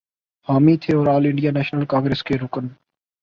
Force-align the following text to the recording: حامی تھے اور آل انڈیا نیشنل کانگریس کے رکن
حامی 0.47 0.75
تھے 0.77 0.95
اور 0.95 1.07
آل 1.07 1.25
انڈیا 1.25 1.51
نیشنل 1.51 1.85
کانگریس 1.85 2.23
کے 2.23 2.37
رکن 2.37 2.67